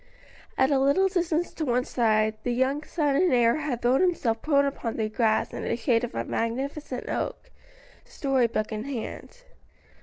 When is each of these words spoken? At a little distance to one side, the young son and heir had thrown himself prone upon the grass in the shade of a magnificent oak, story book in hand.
At 0.57 0.71
a 0.71 0.79
little 0.79 1.07
distance 1.09 1.53
to 1.53 1.63
one 1.63 1.83
side, 1.83 2.33
the 2.41 2.55
young 2.55 2.81
son 2.81 3.15
and 3.15 3.31
heir 3.31 3.57
had 3.57 3.83
thrown 3.83 4.01
himself 4.01 4.41
prone 4.41 4.65
upon 4.65 4.97
the 4.97 5.07
grass 5.09 5.53
in 5.53 5.61
the 5.61 5.75
shade 5.75 6.03
of 6.03 6.15
a 6.15 6.23
magnificent 6.25 7.07
oak, 7.07 7.51
story 8.03 8.47
book 8.47 8.71
in 8.71 8.85
hand. 8.85 9.43